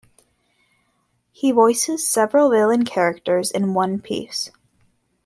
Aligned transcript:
He 1.31 1.51
voices 1.51 2.07
several 2.09 2.49
villain 2.49 2.85
characters 2.85 3.51
in 3.51 3.75
"One 3.75 3.99
Piece". 3.99 4.49